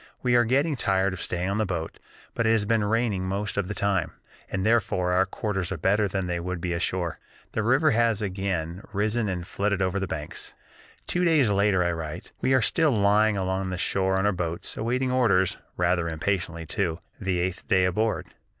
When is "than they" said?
6.07-6.39